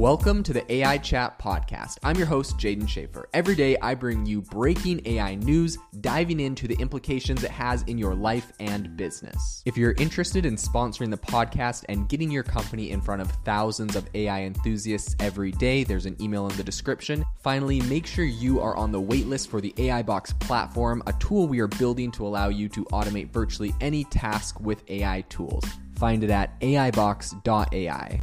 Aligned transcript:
Welcome 0.00 0.42
to 0.44 0.54
the 0.54 0.72
AI 0.72 0.96
Chat 0.96 1.38
Podcast. 1.38 1.98
I'm 2.02 2.16
your 2.16 2.24
host, 2.24 2.56
Jaeden 2.56 2.84
Schafer. 2.84 3.24
Every 3.34 3.54
day, 3.54 3.76
I 3.82 3.94
bring 3.94 4.24
you 4.24 4.40
breaking 4.40 5.02
AI 5.04 5.34
news, 5.34 5.76
diving 6.00 6.40
into 6.40 6.66
the 6.66 6.74
implications 6.76 7.44
it 7.44 7.50
has 7.50 7.82
in 7.82 7.98
your 7.98 8.14
life 8.14 8.50
and 8.60 8.96
business. 8.96 9.62
If 9.66 9.76
you're 9.76 9.92
interested 9.98 10.46
in 10.46 10.56
sponsoring 10.56 11.10
the 11.10 11.18
podcast 11.18 11.84
and 11.90 12.08
getting 12.08 12.30
your 12.30 12.44
company 12.44 12.92
in 12.92 13.02
front 13.02 13.20
of 13.20 13.30
thousands 13.44 13.94
of 13.94 14.08
AI 14.14 14.44
enthusiasts 14.44 15.16
every 15.20 15.52
day, 15.52 15.84
there's 15.84 16.06
an 16.06 16.16
email 16.18 16.48
in 16.48 16.56
the 16.56 16.64
description. 16.64 17.22
Finally, 17.42 17.82
make 17.82 18.06
sure 18.06 18.24
you 18.24 18.58
are 18.58 18.74
on 18.78 18.92
the 18.92 19.02
waitlist 19.02 19.48
for 19.48 19.60
the 19.60 19.74
AI 19.76 20.00
Box 20.00 20.32
platform, 20.32 21.02
a 21.08 21.12
tool 21.20 21.46
we 21.46 21.60
are 21.60 21.68
building 21.68 22.10
to 22.12 22.26
allow 22.26 22.48
you 22.48 22.70
to 22.70 22.86
automate 22.86 23.30
virtually 23.30 23.74
any 23.82 24.04
task 24.04 24.60
with 24.60 24.82
AI 24.88 25.20
tools. 25.28 25.66
Find 25.96 26.24
it 26.24 26.30
at 26.30 26.58
aibox.ai. 26.62 28.22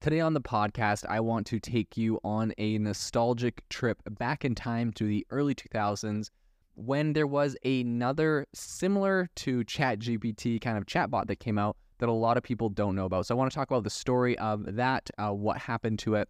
Today 0.00 0.18
on 0.18 0.34
the 0.34 0.40
podcast, 0.40 1.04
I 1.08 1.20
want 1.20 1.46
to 1.46 1.60
take 1.60 1.96
you 1.96 2.18
on 2.24 2.52
a 2.58 2.76
nostalgic 2.78 3.62
trip 3.68 4.02
back 4.10 4.44
in 4.44 4.56
time 4.56 4.92
to 4.94 5.04
the 5.04 5.24
early 5.30 5.54
2000s 5.54 6.28
when 6.74 7.12
there 7.12 7.26
was 7.26 7.56
another 7.64 8.46
similar 8.52 9.28
to 9.36 9.62
ChatGPT 9.62 10.60
kind 10.60 10.76
of 10.76 10.86
chatbot 10.86 11.28
that 11.28 11.36
came 11.36 11.56
out 11.56 11.76
that 11.98 12.08
a 12.08 12.12
lot 12.12 12.36
of 12.36 12.42
people 12.42 12.68
don't 12.68 12.96
know 12.96 13.04
about. 13.04 13.26
So 13.26 13.34
I 13.36 13.38
want 13.38 13.52
to 13.52 13.54
talk 13.54 13.70
about 13.70 13.84
the 13.84 13.90
story 13.90 14.36
of 14.38 14.74
that, 14.74 15.08
uh, 15.18 15.30
what 15.30 15.58
happened 15.58 16.00
to 16.00 16.16
it, 16.16 16.28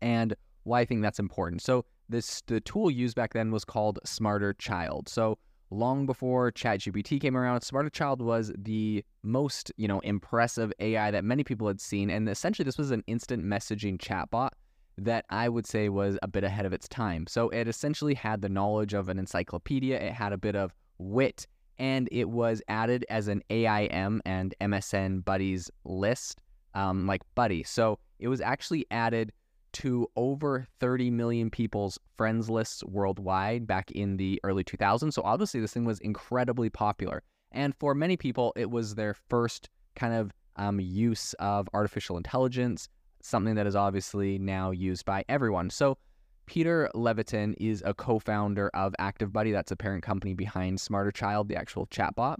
and 0.00 0.34
why 0.62 0.80
I 0.80 0.84
think 0.84 1.02
that's 1.02 1.18
important. 1.18 1.60
So 1.60 1.84
this 2.08 2.40
the 2.46 2.60
tool 2.60 2.88
used 2.88 3.16
back 3.16 3.32
then 3.32 3.50
was 3.50 3.64
called 3.64 3.98
Smarter 4.04 4.54
Child. 4.54 5.08
So 5.08 5.38
long 5.72 6.06
before 6.06 6.52
ChatGPT 6.52 7.20
came 7.20 7.36
around, 7.36 7.62
Smarter 7.62 7.90
Child 7.90 8.20
was 8.20 8.52
the 8.56 9.04
most, 9.22 9.72
you 9.76 9.88
know, 9.88 10.00
impressive 10.00 10.72
AI 10.78 11.10
that 11.10 11.24
many 11.24 11.42
people 11.42 11.66
had 11.66 11.80
seen. 11.80 12.10
And 12.10 12.28
essentially, 12.28 12.64
this 12.64 12.78
was 12.78 12.90
an 12.90 13.02
instant 13.06 13.44
messaging 13.44 13.98
chatbot 13.98 14.50
that 14.98 15.24
I 15.30 15.48
would 15.48 15.66
say 15.66 15.88
was 15.88 16.18
a 16.22 16.28
bit 16.28 16.44
ahead 16.44 16.66
of 16.66 16.72
its 16.72 16.86
time. 16.86 17.26
So 17.26 17.48
it 17.48 17.66
essentially 17.66 18.14
had 18.14 18.42
the 18.42 18.48
knowledge 18.48 18.92
of 18.92 19.08
an 19.08 19.18
encyclopedia, 19.18 19.98
it 19.98 20.12
had 20.12 20.32
a 20.32 20.38
bit 20.38 20.54
of 20.54 20.74
wit, 20.98 21.46
and 21.78 22.08
it 22.12 22.28
was 22.28 22.62
added 22.68 23.06
as 23.08 23.28
an 23.28 23.42
AIM 23.48 24.20
and 24.26 24.54
MSN 24.60 25.24
buddies 25.24 25.70
list, 25.84 26.40
um, 26.74 27.06
like 27.06 27.22
buddy. 27.34 27.62
So 27.62 27.98
it 28.18 28.28
was 28.28 28.40
actually 28.42 28.86
added 28.90 29.32
to 29.72 30.08
over 30.16 30.66
30 30.80 31.10
million 31.10 31.50
people's 31.50 31.98
friends 32.16 32.48
lists 32.48 32.84
worldwide 32.84 33.66
back 33.66 33.90
in 33.90 34.16
the 34.16 34.40
early 34.44 34.64
2000s. 34.64 35.12
So 35.12 35.22
obviously, 35.22 35.60
this 35.60 35.72
thing 35.72 35.84
was 35.84 35.98
incredibly 36.00 36.70
popular. 36.70 37.22
And 37.52 37.74
for 37.76 37.94
many 37.94 38.16
people, 38.16 38.52
it 38.56 38.70
was 38.70 38.94
their 38.94 39.14
first 39.14 39.68
kind 39.94 40.14
of 40.14 40.32
um, 40.56 40.80
use 40.80 41.34
of 41.34 41.68
artificial 41.74 42.16
intelligence, 42.16 42.88
something 43.22 43.54
that 43.54 43.66
is 43.66 43.76
obviously 43.76 44.38
now 44.38 44.70
used 44.70 45.04
by 45.04 45.24
everyone. 45.28 45.70
So 45.70 45.98
Peter 46.46 46.90
Levitan 46.94 47.54
is 47.54 47.82
a 47.86 47.94
co-founder 47.94 48.70
of 48.74 48.94
ActiveBuddy. 48.98 49.52
That's 49.52 49.70
a 49.70 49.76
parent 49.76 50.02
company 50.02 50.34
behind 50.34 50.80
Smarter 50.80 51.12
Child, 51.12 51.48
the 51.48 51.56
actual 51.56 51.86
chatbot. 51.86 52.36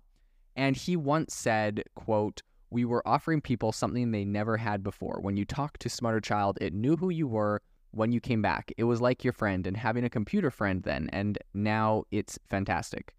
And 0.57 0.77
he 0.77 0.97
once 0.97 1.35
said, 1.35 1.85
quote, 1.95 2.43
we 2.73 2.85
were 2.85 3.07
offering 3.07 3.41
people 3.41 3.71
something 3.71 4.11
they 4.11 4.25
never 4.25 4.57
had 4.57 4.83
before. 4.83 5.19
When 5.21 5.37
you 5.37 5.45
talked 5.45 5.81
to 5.83 5.89
Smarter 5.89 6.21
Child, 6.21 6.59
it 6.61 6.73
knew 6.73 6.97
who 6.97 7.11
you 7.11 7.29
were 7.29 7.61
when 7.91 8.13
you 8.13 8.21
came 8.21 8.41
back. 8.41 8.73
It 8.79 8.85
was 8.85 9.01
like 9.01 9.23
your 9.23 9.35
friend 9.35 9.67
and 9.67 9.77
having 9.77 10.05
a 10.05 10.11
computer 10.11 10.51
friend 10.51 10.83
then, 10.83 11.11
and 11.13 11.39
now 11.53 12.05
it's 12.11 12.39
fantastic. 12.49 13.15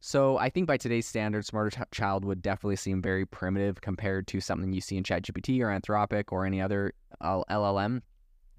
So 0.00 0.38
I 0.38 0.48
think 0.48 0.66
by 0.66 0.76
today's 0.76 1.06
standards, 1.06 1.48
Smarter 1.48 1.84
Child 1.90 2.24
would 2.24 2.42
definitely 2.42 2.76
seem 2.76 3.02
very 3.02 3.26
primitive 3.26 3.80
compared 3.80 4.26
to 4.28 4.40
something 4.40 4.72
you 4.72 4.80
see 4.80 4.96
in 4.96 5.02
ChatGPT 5.02 5.60
or 5.60 5.66
Anthropic 5.66 6.32
or 6.32 6.46
any 6.46 6.60
other 6.60 6.94
uh, 7.20 7.42
LLM. 7.50 8.00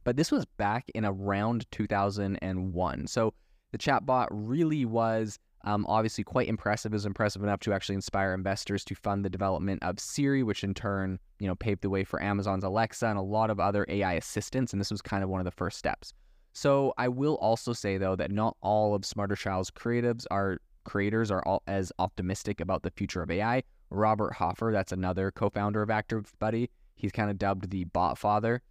But 0.03 0.17
this 0.17 0.31
was 0.31 0.45
back 0.45 0.85
in 0.93 1.05
around 1.05 1.65
2001. 1.71 3.07
So 3.07 3.33
the 3.71 3.77
chatbot 3.77 4.27
really 4.31 4.85
was 4.85 5.39
um, 5.63 5.85
obviously, 5.87 6.23
quite 6.23 6.47
impressive. 6.47 6.93
Is 6.93 7.05
impressive 7.05 7.43
enough 7.43 7.59
to 7.61 7.73
actually 7.73 7.95
inspire 7.95 8.33
investors 8.33 8.83
to 8.85 8.95
fund 8.95 9.23
the 9.23 9.29
development 9.29 9.83
of 9.83 9.99
Siri, 9.99 10.43
which 10.43 10.63
in 10.63 10.73
turn, 10.73 11.19
you 11.39 11.47
know, 11.47 11.55
paved 11.55 11.81
the 11.81 11.89
way 11.89 12.03
for 12.03 12.21
Amazon's 12.21 12.63
Alexa 12.63 13.05
and 13.05 13.17
a 13.17 13.21
lot 13.21 13.49
of 13.49 13.59
other 13.59 13.85
AI 13.89 14.13
assistants. 14.13 14.73
And 14.73 14.79
this 14.79 14.91
was 14.91 15.01
kind 15.01 15.23
of 15.23 15.29
one 15.29 15.39
of 15.39 15.45
the 15.45 15.51
first 15.51 15.77
steps. 15.77 16.13
So 16.53 16.93
I 16.97 17.07
will 17.07 17.35
also 17.35 17.73
say 17.73 17.97
though 17.97 18.15
that 18.15 18.31
not 18.31 18.57
all 18.61 18.93
of 18.93 19.05
Smarter 19.05 19.35
Child's 19.35 19.71
creatives 19.71 20.25
are 20.31 20.59
creators 20.83 21.31
are 21.31 21.43
all 21.45 21.63
as 21.67 21.91
optimistic 21.99 22.59
about 22.59 22.83
the 22.83 22.91
future 22.91 23.21
of 23.21 23.31
AI. 23.31 23.63
Robert 23.89 24.33
Hoffer, 24.33 24.71
that's 24.73 24.91
another 24.91 25.31
co-founder 25.31 25.81
of 25.81 25.89
ActiveBuddy. 25.89 26.69
He's 26.95 27.11
kind 27.11 27.29
of 27.29 27.37
dubbed 27.37 27.69
the 27.69 27.85
bot 27.85 28.17
father. 28.17 28.61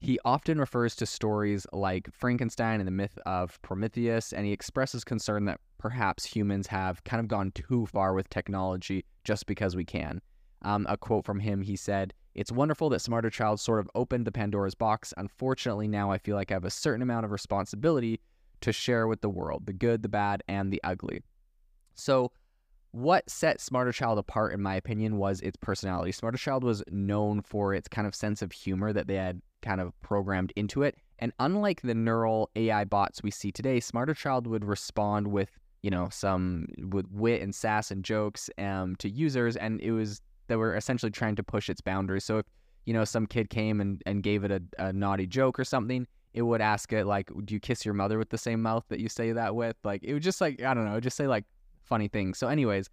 He 0.00 0.18
often 0.24 0.58
refers 0.58 0.96
to 0.96 1.06
stories 1.06 1.66
like 1.74 2.08
Frankenstein 2.10 2.80
and 2.80 2.86
the 2.86 2.92
myth 2.92 3.18
of 3.26 3.60
Prometheus, 3.60 4.32
and 4.32 4.46
he 4.46 4.52
expresses 4.52 5.04
concern 5.04 5.44
that 5.44 5.60
perhaps 5.76 6.24
humans 6.24 6.68
have 6.68 7.04
kind 7.04 7.20
of 7.20 7.28
gone 7.28 7.52
too 7.52 7.84
far 7.84 8.14
with 8.14 8.30
technology 8.30 9.04
just 9.24 9.44
because 9.44 9.76
we 9.76 9.84
can. 9.84 10.22
Um, 10.62 10.86
a 10.88 10.96
quote 10.96 11.26
from 11.26 11.40
him 11.40 11.60
he 11.60 11.76
said, 11.76 12.14
It's 12.34 12.50
wonderful 12.50 12.88
that 12.90 13.00
Smarter 13.00 13.28
Child 13.28 13.60
sort 13.60 13.78
of 13.78 13.90
opened 13.94 14.26
the 14.26 14.32
Pandora's 14.32 14.74
box. 14.74 15.12
Unfortunately, 15.18 15.86
now 15.86 16.10
I 16.10 16.16
feel 16.16 16.34
like 16.34 16.50
I 16.50 16.54
have 16.54 16.64
a 16.64 16.70
certain 16.70 17.02
amount 17.02 17.26
of 17.26 17.30
responsibility 17.30 18.20
to 18.62 18.72
share 18.72 19.06
with 19.06 19.20
the 19.20 19.28
world 19.28 19.66
the 19.66 19.72
good, 19.74 20.02
the 20.02 20.08
bad, 20.08 20.42
and 20.48 20.72
the 20.72 20.80
ugly. 20.82 21.22
So, 21.94 22.32
what 22.92 23.28
set 23.28 23.60
Smarter 23.60 23.92
Child 23.92 24.18
apart, 24.18 24.54
in 24.54 24.62
my 24.62 24.74
opinion, 24.76 25.18
was 25.18 25.40
its 25.42 25.56
personality. 25.56 26.10
Smarter 26.10 26.38
Child 26.38 26.64
was 26.64 26.82
known 26.90 27.42
for 27.42 27.74
its 27.74 27.86
kind 27.86 28.06
of 28.06 28.14
sense 28.14 28.40
of 28.40 28.50
humor 28.50 28.92
that 28.92 29.06
they 29.06 29.14
had 29.14 29.42
kind 29.62 29.80
of 29.80 29.98
programmed 30.00 30.52
into 30.56 30.82
it. 30.82 30.96
And 31.18 31.32
unlike 31.38 31.82
the 31.82 31.94
neural 31.94 32.50
AI 32.56 32.84
bots 32.84 33.22
we 33.22 33.30
see 33.30 33.52
today, 33.52 33.80
Smarter 33.80 34.14
Child 34.14 34.46
would 34.46 34.64
respond 34.64 35.28
with, 35.28 35.50
you 35.82 35.90
know, 35.90 36.08
some 36.10 36.66
with 36.90 37.06
wit 37.10 37.42
and 37.42 37.54
sass 37.54 37.90
and 37.90 38.04
jokes 38.04 38.48
um, 38.58 38.96
to 38.96 39.08
users, 39.08 39.56
and 39.56 39.80
it 39.80 39.92
was 39.92 40.22
they 40.48 40.56
were 40.56 40.74
essentially 40.74 41.12
trying 41.12 41.36
to 41.36 41.42
push 41.42 41.68
its 41.68 41.80
boundaries. 41.80 42.24
So 42.24 42.38
if 42.38 42.46
you 42.86 42.94
know 42.94 43.04
some 43.04 43.26
kid 43.26 43.50
came 43.50 43.80
and, 43.80 44.02
and 44.06 44.22
gave 44.22 44.44
it 44.44 44.50
a, 44.50 44.62
a 44.78 44.92
naughty 44.92 45.26
joke 45.26 45.60
or 45.60 45.64
something, 45.64 46.06
it 46.32 46.42
would 46.42 46.60
ask 46.60 46.92
it 46.92 47.04
like, 47.04 47.30
"Do 47.44 47.54
you 47.54 47.60
kiss 47.60 47.84
your 47.84 47.94
mother 47.94 48.18
with 48.18 48.30
the 48.30 48.38
same 48.38 48.62
mouth 48.62 48.84
that 48.88 49.00
you 49.00 49.08
say 49.08 49.32
that 49.32 49.54
with?" 49.54 49.76
Like 49.84 50.02
it 50.02 50.14
would 50.14 50.22
just 50.22 50.40
like 50.40 50.62
I 50.62 50.74
don't 50.74 50.86
know, 50.86 51.00
just 51.00 51.16
say 51.16 51.26
like 51.26 51.44
funny 51.84 52.08
things. 52.08 52.38
So, 52.38 52.48
anyways, 52.48 52.88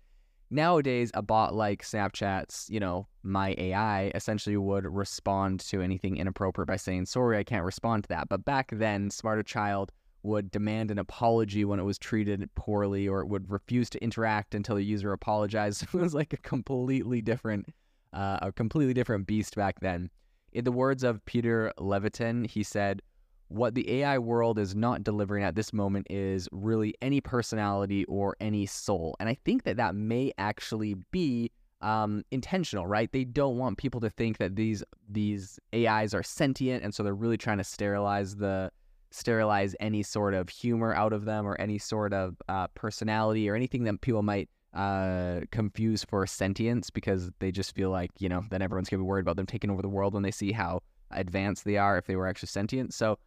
nowadays 0.49 1.11
a 1.13 1.21
bot 1.21 1.53
like 1.53 1.83
Snapchat's, 1.83 2.69
you 2.69 2.79
know, 2.79 3.07
my 3.23 3.55
AI 3.57 4.11
essentially 4.15 4.57
would 4.57 4.85
respond 4.85 5.59
to 5.61 5.81
anything 5.81 6.17
inappropriate 6.17 6.67
by 6.67 6.77
saying, 6.77 7.05
"Sorry, 7.05 7.37
I 7.37 7.43
can't 7.43 7.65
respond 7.65 8.03
to 8.03 8.09
that." 8.09 8.29
But 8.29 8.45
back 8.45 8.71
then, 8.71 9.09
Smarter 9.09 9.43
Child 9.43 9.91
would 10.23 10.51
demand 10.51 10.91
an 10.91 10.99
apology 10.99 11.63
when 11.65 11.79
it 11.79 11.83
was 11.83 11.97
treated 11.97 12.49
poorly, 12.55 13.07
or 13.07 13.21
it 13.21 13.27
would 13.27 13.49
refuse 13.49 13.89
to 13.91 14.03
interact 14.03 14.55
until 14.55 14.75
the 14.75 14.83
user 14.83 15.13
apologized. 15.13 15.83
it 15.93 15.93
was 15.93 16.13
like 16.13 16.33
a 16.33 16.37
completely 16.37 17.21
different, 17.21 17.73
uh, 18.13 18.39
a 18.41 18.51
completely 18.51 18.93
different 18.93 19.27
beast 19.27 19.55
back 19.55 19.79
then. 19.79 20.09
In 20.53 20.63
the 20.63 20.71
words 20.71 21.03
of 21.03 21.23
Peter 21.25 21.71
Levitan, 21.77 22.45
he 22.45 22.63
said, 22.63 23.01
what 23.49 23.75
the 23.75 24.01
AI 24.01 24.17
world 24.17 24.59
is 24.59 24.75
not 24.75 25.03
delivering 25.03 25.43
at 25.43 25.55
this 25.55 25.71
moment 25.71 26.07
is 26.09 26.49
really 26.51 26.93
any 27.01 27.21
personality 27.21 28.03
or 28.05 28.35
any 28.39 28.65
soul. 28.65 29.15
And 29.19 29.29
I 29.29 29.35
think 29.45 29.63
that 29.63 29.77
that 29.77 29.95
may 29.95 30.33
actually 30.37 30.95
be 31.11 31.51
um, 31.81 32.23
intentional, 32.31 32.87
right? 32.87 33.11
They 33.11 33.23
don't 33.23 33.57
want 33.57 33.77
people 33.77 34.01
to 34.01 34.09
think 34.09 34.37
that 34.39 34.55
these 34.55 34.83
these 35.07 35.59
AIs 35.73 36.13
are 36.13 36.23
sentient, 36.23 36.83
and 36.83 36.93
so 36.93 37.03
they're 37.03 37.13
really 37.13 37.37
trying 37.37 37.59
to 37.59 37.63
sterilize 37.63 38.35
the 38.35 38.71
sterilize 39.11 39.75
any 39.79 40.03
sort 40.03 40.33
of 40.33 40.49
humor 40.49 40.93
out 40.93 41.13
of 41.13 41.25
them 41.25 41.45
or 41.47 41.59
any 41.61 41.77
sort 41.77 42.13
of 42.13 42.35
uh, 42.49 42.67
personality 42.73 43.49
or 43.49 43.55
anything 43.55 43.83
that 43.85 44.01
people 44.01 44.23
might 44.23 44.49
uh, 44.73 45.41
confuse 45.51 46.03
for 46.03 46.27
sentience 46.27 46.89
because 46.89 47.31
they 47.39 47.51
just 47.51 47.73
feel 47.73 47.89
like 47.89 48.11
you 48.19 48.27
know 48.27 48.43
then 48.49 48.61
everyone's 48.61 48.89
gonna 48.89 49.01
be 49.01 49.07
worried 49.07 49.21
about 49.21 49.37
them 49.37 49.45
taking 49.45 49.69
over 49.69 49.81
the 49.81 49.89
world 49.89 50.13
when 50.13 50.23
they 50.23 50.31
see 50.31 50.51
how 50.51 50.81
advanced 51.11 51.63
they 51.63 51.77
are 51.77 51.97
if 51.97 52.05
they 52.05 52.15
were 52.15 52.27
actually 52.27 52.47
sentient. 52.47 52.93
So 52.93 53.17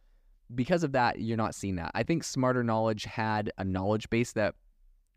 because 0.55 0.83
of 0.83 0.91
that, 0.91 1.19
you're 1.19 1.37
not 1.37 1.55
seeing 1.55 1.75
that. 1.75 1.91
I 1.93 2.03
think 2.03 2.23
Smarter 2.23 2.63
Knowledge 2.63 3.05
had 3.05 3.51
a 3.57 3.63
knowledge 3.63 4.09
base 4.09 4.33
that 4.33 4.55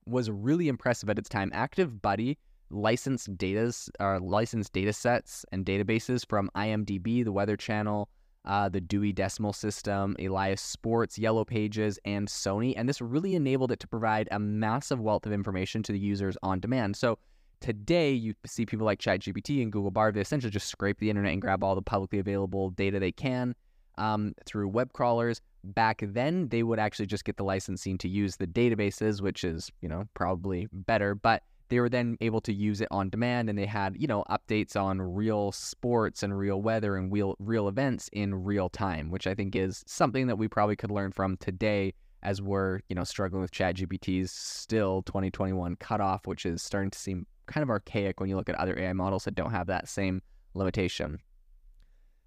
was 0.06 0.30
really 0.30 0.68
impressive 0.68 1.08
at 1.08 1.18
its 1.18 1.28
time. 1.28 1.50
Active 1.54 2.00
Buddy 2.02 2.38
licensed 2.70 3.36
data 3.36 3.72
or 4.00 4.16
uh, 4.16 4.20
licensed 4.20 4.72
data 4.72 4.92
sets 4.92 5.44
and 5.52 5.64
databases 5.64 6.26
from 6.26 6.50
IMDb, 6.56 7.24
the 7.24 7.32
Weather 7.32 7.56
Channel, 7.56 8.08
uh, 8.44 8.68
the 8.68 8.80
Dewey 8.80 9.12
Decimal 9.12 9.52
System, 9.52 10.16
Elias 10.18 10.60
Sports, 10.60 11.18
Yellow 11.18 11.44
Pages, 11.44 11.98
and 12.04 12.28
Sony. 12.28 12.74
And 12.76 12.88
this 12.88 13.00
really 13.00 13.34
enabled 13.34 13.72
it 13.72 13.80
to 13.80 13.88
provide 13.88 14.28
a 14.30 14.38
massive 14.38 15.00
wealth 15.00 15.24
of 15.26 15.32
information 15.32 15.82
to 15.84 15.92
the 15.92 15.98
users 15.98 16.36
on 16.42 16.60
demand. 16.60 16.96
So 16.96 17.18
today, 17.60 18.12
you 18.12 18.34
see 18.44 18.66
people 18.66 18.84
like 18.84 18.98
ChatGPT 18.98 19.62
and 19.62 19.72
Google 19.72 19.90
Bard, 19.90 20.14
they 20.14 20.20
essentially 20.20 20.50
just 20.50 20.68
scrape 20.68 20.98
the 20.98 21.10
internet 21.10 21.32
and 21.32 21.40
grab 21.40 21.62
all 21.64 21.74
the 21.74 21.82
publicly 21.82 22.18
available 22.18 22.70
data 22.70 22.98
they 22.98 23.12
can 23.12 23.54
um, 23.98 24.34
through 24.46 24.68
web 24.68 24.92
crawlers. 24.92 25.40
Back 25.64 26.02
then, 26.06 26.48
they 26.48 26.62
would 26.62 26.78
actually 26.78 27.06
just 27.06 27.24
get 27.24 27.36
the 27.36 27.44
licensing 27.44 27.96
to 27.98 28.08
use 28.08 28.36
the 28.36 28.46
databases, 28.46 29.20
which 29.22 29.44
is, 29.44 29.70
you 29.80 29.88
know, 29.88 30.04
probably 30.14 30.68
better, 30.72 31.14
but 31.14 31.42
they 31.68 31.80
were 31.80 31.88
then 31.88 32.16
able 32.20 32.40
to 32.42 32.52
use 32.52 32.80
it 32.80 32.88
on 32.90 33.08
demand 33.08 33.48
and 33.48 33.58
they 33.58 33.66
had, 33.66 33.96
you 33.98 34.06
know, 34.06 34.24
updates 34.30 34.76
on 34.76 35.00
real 35.00 35.50
sports 35.52 36.22
and 36.22 36.36
real 36.38 36.60
weather 36.60 36.96
and 36.96 37.10
real 37.10 37.34
real 37.38 37.68
events 37.68 38.10
in 38.12 38.34
real 38.44 38.68
time, 38.68 39.10
which 39.10 39.26
I 39.26 39.34
think 39.34 39.56
is 39.56 39.82
something 39.86 40.26
that 40.26 40.36
we 40.36 40.46
probably 40.46 40.76
could 40.76 40.90
learn 40.90 41.12
from 41.12 41.36
today 41.38 41.94
as 42.22 42.40
we're, 42.40 42.80
you 42.88 42.94
know, 42.94 43.04
struggling 43.04 43.42
with 43.42 43.50
ChatGPT's 43.50 44.32
still 44.32 45.02
2021 45.02 45.76
cutoff, 45.76 46.26
which 46.26 46.46
is 46.46 46.62
starting 46.62 46.90
to 46.90 46.98
seem 46.98 47.26
kind 47.46 47.62
of 47.62 47.70
archaic 47.70 48.20
when 48.20 48.28
you 48.28 48.36
look 48.36 48.48
at 48.48 48.54
other 48.54 48.78
AI 48.78 48.92
models 48.92 49.24
that 49.24 49.34
don't 49.34 49.50
have 49.50 49.66
that 49.66 49.88
same 49.88 50.22
limitation. 50.54 51.18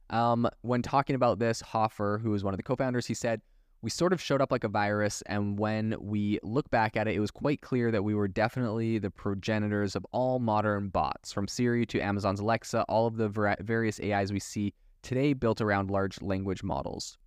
Um, 0.10 0.50
when 0.62 0.82
talking 0.82 1.16
about 1.16 1.40
this, 1.40 1.62
Hoffer, 1.62 2.20
who 2.22 2.32
was 2.32 2.44
one 2.44 2.54
of 2.54 2.58
the 2.58 2.64
co-founders, 2.64 3.06
he 3.06 3.14
said, 3.14 3.42
we 3.82 3.90
sort 3.90 4.12
of 4.12 4.20
showed 4.20 4.42
up 4.42 4.52
like 4.52 4.64
a 4.64 4.70
virus, 4.70 5.22
and 5.28 5.60
when 5.60 5.96
we 6.00 6.40
look 6.42 6.70
back 6.72 6.98
at 6.98 7.08
it, 7.08 7.16
it 7.16 7.20
was 7.20 7.30
quite 7.30 7.62
clear 7.62 7.92
that 7.92 8.04
we 8.04 8.16
were 8.16 8.28
definitely 8.28 8.98
the 8.98 9.12
progenitors 9.12 9.96
of 9.96 10.06
all 10.12 10.40
modern 10.40 10.90
bots, 10.90 11.32
from 11.32 11.48
Siri 11.48 11.86
to 11.88 12.00
Amazon's 12.00 12.40
Alexa, 12.40 12.84
all 12.90 13.06
of 13.06 13.18
the 13.18 13.30
various 13.62 14.00
AIs 14.00 14.34
we 14.34 14.40
see 14.40 14.74
today 15.04 15.34
built 15.34 15.62
around 15.62 15.92
large 15.92 16.22
language 16.22 16.64
models. 16.64 17.18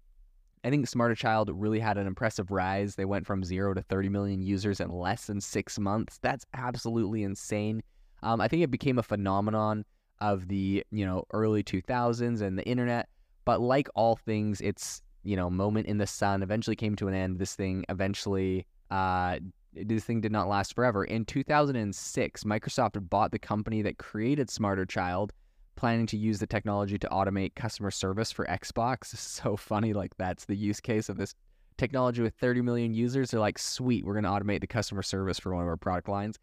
I 0.64 0.70
think 0.70 0.86
Smarter 0.88 1.14
Child 1.14 1.50
really 1.54 1.80
had 1.80 1.96
an 1.96 2.06
impressive 2.06 2.50
rise. 2.50 2.94
They 2.94 3.06
went 3.06 3.26
from 3.26 3.44
zero 3.44 3.72
to 3.72 3.80
30 3.82 4.08
million 4.10 4.42
users 4.42 4.80
in 4.80 4.90
less 4.90 5.26
than 5.26 5.40
six 5.40 5.78
months. 5.78 6.18
That's 6.20 6.44
absolutely 6.52 7.22
insane. 7.22 7.82
Um, 8.22 8.40
I 8.40 8.48
think 8.48 8.62
it 8.62 8.70
became 8.70 8.98
a 8.98 9.02
phenomenon 9.02 9.84
of 10.20 10.48
the 10.48 10.84
you 10.90 11.06
know 11.06 11.24
early 11.32 11.62
2000s 11.62 12.40
and 12.40 12.58
the 12.58 12.64
internet. 12.64 13.08
But 13.44 13.60
like 13.60 13.88
all 13.94 14.16
things, 14.16 14.60
it's 14.60 15.02
you 15.22 15.36
know 15.36 15.50
moment 15.50 15.86
in 15.86 15.98
the 15.98 16.06
sun 16.06 16.42
eventually 16.42 16.76
came 16.76 16.96
to 16.96 17.08
an 17.08 17.14
end. 17.14 17.38
This 17.38 17.54
thing 17.54 17.84
eventually, 17.88 18.66
uh, 18.90 19.38
this 19.72 20.04
thing 20.04 20.20
did 20.20 20.32
not 20.32 20.48
last 20.48 20.74
forever. 20.74 21.04
In 21.04 21.24
2006, 21.24 22.44
Microsoft 22.44 23.08
bought 23.08 23.32
the 23.32 23.38
company 23.38 23.82
that 23.82 23.98
created 23.98 24.50
Smarter 24.50 24.86
Child, 24.86 25.32
planning 25.76 26.06
to 26.06 26.16
use 26.16 26.38
the 26.38 26.46
technology 26.46 26.98
to 26.98 27.08
automate 27.08 27.54
customer 27.54 27.90
service 27.90 28.30
for 28.30 28.46
Xbox. 28.46 29.14
So 29.16 29.56
funny, 29.56 29.92
like 29.92 30.16
that's 30.16 30.44
the 30.44 30.56
use 30.56 30.80
case 30.80 31.08
of 31.08 31.16
this 31.16 31.34
technology 31.78 32.20
with 32.20 32.34
30 32.34 32.60
million 32.60 32.92
users. 32.92 33.30
They're 33.30 33.40
like, 33.40 33.58
sweet, 33.58 34.04
we're 34.04 34.20
going 34.20 34.24
to 34.24 34.30
automate 34.30 34.60
the 34.60 34.66
customer 34.66 35.02
service 35.02 35.38
for 35.38 35.54
one 35.54 35.62
of 35.62 35.68
our 35.68 35.78
product 35.78 36.08
lines. 36.08 36.38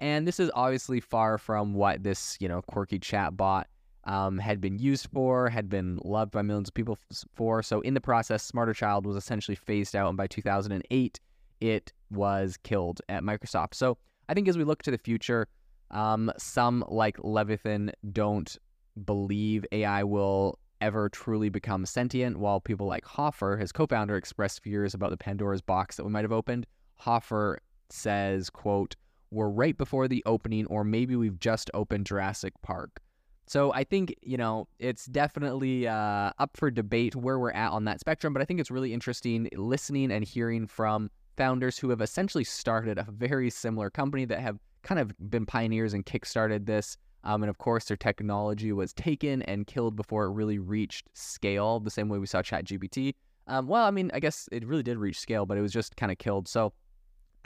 And 0.00 0.26
this 0.26 0.38
is 0.38 0.50
obviously 0.54 1.00
far 1.00 1.38
from 1.38 1.74
what 1.74 2.02
this, 2.02 2.36
you 2.40 2.48
know, 2.48 2.62
quirky 2.62 2.98
chatbot 2.98 3.64
um, 4.04 4.38
had 4.38 4.60
been 4.60 4.78
used 4.78 5.08
for, 5.12 5.48
had 5.48 5.68
been 5.68 5.98
loved 6.04 6.32
by 6.32 6.42
millions 6.42 6.68
of 6.68 6.74
people 6.74 6.98
for. 7.34 7.62
So 7.62 7.80
in 7.80 7.94
the 7.94 8.00
process, 8.00 8.42
Smarter 8.42 8.74
Child 8.74 9.06
was 9.06 9.16
essentially 9.16 9.56
phased 9.56 9.96
out, 9.96 10.08
and 10.08 10.16
by 10.16 10.26
2008, 10.26 11.20
it 11.60 11.92
was 12.10 12.56
killed 12.62 13.00
at 13.08 13.22
Microsoft. 13.22 13.74
So 13.74 13.98
I 14.28 14.34
think 14.34 14.48
as 14.48 14.58
we 14.58 14.64
look 14.64 14.82
to 14.82 14.90
the 14.90 14.98
future, 14.98 15.48
um, 15.90 16.30
some 16.36 16.84
like 16.88 17.16
Levitan 17.22 17.92
don't 18.12 18.56
believe 19.04 19.64
AI 19.72 20.04
will 20.04 20.58
ever 20.80 21.08
truly 21.08 21.48
become 21.48 21.86
sentient, 21.86 22.38
while 22.38 22.60
people 22.60 22.86
like 22.86 23.04
Hoffer, 23.04 23.56
his 23.56 23.72
co-founder, 23.72 24.16
expressed 24.16 24.62
fears 24.62 24.94
about 24.94 25.10
the 25.10 25.16
Pandora's 25.16 25.62
box 25.62 25.96
that 25.96 26.04
we 26.04 26.10
might 26.10 26.24
have 26.24 26.32
opened. 26.32 26.66
Hoffer 26.96 27.60
says, 27.88 28.50
quote, 28.50 28.94
we're 29.36 29.50
right 29.50 29.76
before 29.76 30.08
the 30.08 30.22
opening, 30.24 30.66
or 30.66 30.82
maybe 30.82 31.14
we've 31.14 31.38
just 31.38 31.70
opened 31.74 32.06
Jurassic 32.06 32.54
Park. 32.62 33.00
So 33.46 33.72
I 33.74 33.84
think, 33.84 34.14
you 34.22 34.38
know, 34.38 34.66
it's 34.78 35.04
definitely 35.04 35.86
uh, 35.86 36.32
up 36.38 36.56
for 36.56 36.70
debate 36.70 37.14
where 37.14 37.38
we're 37.38 37.52
at 37.52 37.70
on 37.70 37.84
that 37.84 38.00
spectrum, 38.00 38.32
but 38.32 38.40
I 38.40 38.46
think 38.46 38.58
it's 38.60 38.70
really 38.70 38.92
interesting 38.94 39.48
listening 39.52 40.10
and 40.10 40.24
hearing 40.24 40.66
from 40.66 41.10
founders 41.36 41.78
who 41.78 41.90
have 41.90 42.00
essentially 42.00 42.44
started 42.44 42.98
a 42.98 43.06
very 43.10 43.50
similar 43.50 43.90
company 43.90 44.24
that 44.24 44.40
have 44.40 44.58
kind 44.82 44.98
of 44.98 45.12
been 45.30 45.44
pioneers 45.44 45.92
and 45.92 46.04
kickstarted 46.06 46.64
this. 46.64 46.96
Um, 47.22 47.42
and 47.42 47.50
of 47.50 47.58
course, 47.58 47.84
their 47.84 47.96
technology 47.96 48.72
was 48.72 48.94
taken 48.94 49.42
and 49.42 49.66
killed 49.66 49.96
before 49.96 50.24
it 50.24 50.30
really 50.30 50.58
reached 50.58 51.08
scale, 51.12 51.78
the 51.78 51.90
same 51.90 52.08
way 52.08 52.18
we 52.18 52.26
saw 52.26 52.40
ChatGPT. 52.40 53.14
Um, 53.48 53.68
well, 53.68 53.84
I 53.84 53.90
mean, 53.90 54.10
I 54.14 54.18
guess 54.18 54.48
it 54.50 54.66
really 54.66 54.82
did 54.82 54.96
reach 54.96 55.20
scale, 55.20 55.44
but 55.44 55.58
it 55.58 55.60
was 55.60 55.72
just 55.72 55.94
kind 55.96 56.10
of 56.10 56.18
killed. 56.18 56.48
So 56.48 56.72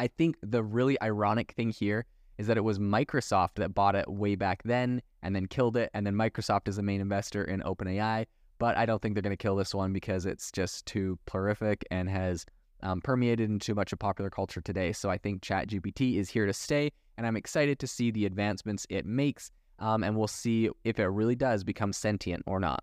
I 0.00 0.06
think 0.06 0.38
the 0.42 0.62
really 0.62 1.00
ironic 1.02 1.52
thing 1.52 1.68
here 1.68 2.06
is 2.38 2.46
that 2.46 2.56
it 2.56 2.64
was 2.64 2.78
Microsoft 2.78 3.56
that 3.56 3.74
bought 3.74 3.94
it 3.94 4.08
way 4.08 4.34
back 4.34 4.62
then 4.62 5.02
and 5.22 5.36
then 5.36 5.46
killed 5.46 5.76
it. 5.76 5.90
And 5.92 6.06
then 6.06 6.14
Microsoft 6.14 6.68
is 6.68 6.76
the 6.76 6.82
main 6.82 7.02
investor 7.02 7.44
in 7.44 7.60
OpenAI. 7.60 8.24
But 8.58 8.78
I 8.78 8.86
don't 8.86 9.02
think 9.02 9.14
they're 9.14 9.20
going 9.20 9.36
to 9.36 9.42
kill 9.42 9.56
this 9.56 9.74
one 9.74 9.92
because 9.92 10.24
it's 10.24 10.50
just 10.50 10.86
too 10.86 11.18
prolific 11.26 11.84
and 11.90 12.08
has 12.08 12.46
um, 12.82 13.02
permeated 13.02 13.50
into 13.50 13.74
much 13.74 13.92
of 13.92 13.98
popular 13.98 14.30
culture 14.30 14.62
today. 14.62 14.92
So 14.92 15.10
I 15.10 15.18
think 15.18 15.42
ChatGPT 15.42 16.16
is 16.16 16.30
here 16.30 16.46
to 16.46 16.54
stay. 16.54 16.92
And 17.18 17.26
I'm 17.26 17.36
excited 17.36 17.78
to 17.80 17.86
see 17.86 18.10
the 18.10 18.24
advancements 18.24 18.86
it 18.88 19.04
makes. 19.04 19.50
Um, 19.80 20.02
and 20.02 20.16
we'll 20.16 20.28
see 20.28 20.70
if 20.82 20.98
it 20.98 21.08
really 21.08 21.36
does 21.36 21.62
become 21.62 21.92
sentient 21.92 22.42
or 22.46 22.58
not. 22.58 22.82